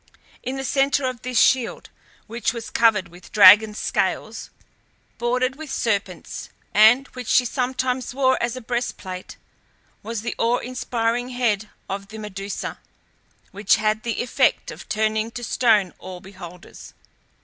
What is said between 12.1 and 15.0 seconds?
Medusa, which had the effect of